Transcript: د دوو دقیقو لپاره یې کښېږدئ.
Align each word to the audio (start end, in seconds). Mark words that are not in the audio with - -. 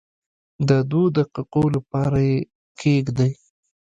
د 0.67 0.69
دوو 0.91 1.03
دقیقو 1.17 1.63
لپاره 1.75 2.19
یې 2.29 2.37
کښېږدئ. 2.77 3.31